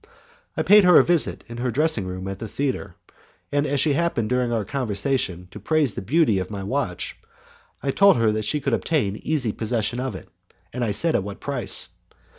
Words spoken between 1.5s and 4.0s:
her dressing room at the theatre, and as she